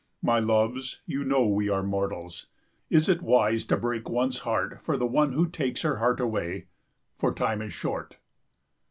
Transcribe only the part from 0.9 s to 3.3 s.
you know we are mortals. Is it